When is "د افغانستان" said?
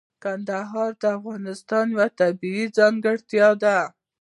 1.01-1.85